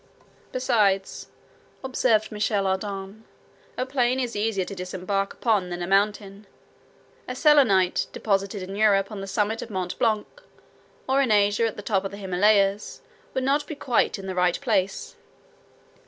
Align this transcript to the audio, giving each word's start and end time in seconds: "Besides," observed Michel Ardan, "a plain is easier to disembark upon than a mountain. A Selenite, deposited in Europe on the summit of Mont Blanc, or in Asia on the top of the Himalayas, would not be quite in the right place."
"Besides," 0.51 1.27
observed 1.83 2.31
Michel 2.31 2.65
Ardan, 2.65 3.23
"a 3.77 3.85
plain 3.85 4.19
is 4.19 4.35
easier 4.35 4.65
to 4.65 4.73
disembark 4.73 5.33
upon 5.35 5.69
than 5.69 5.83
a 5.83 5.85
mountain. 5.85 6.47
A 7.27 7.35
Selenite, 7.35 8.07
deposited 8.11 8.63
in 8.63 8.75
Europe 8.75 9.11
on 9.11 9.21
the 9.21 9.27
summit 9.27 9.61
of 9.61 9.69
Mont 9.69 9.99
Blanc, 9.99 10.41
or 11.07 11.21
in 11.21 11.29
Asia 11.29 11.67
on 11.69 11.75
the 11.75 11.83
top 11.83 12.03
of 12.03 12.09
the 12.09 12.17
Himalayas, 12.17 13.01
would 13.35 13.43
not 13.43 13.67
be 13.67 13.75
quite 13.75 14.17
in 14.17 14.25
the 14.25 14.33
right 14.33 14.59
place." 14.59 15.17